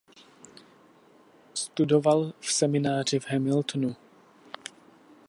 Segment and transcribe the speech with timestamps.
[1.53, 3.95] Studoval v semináři v Hamiltonu.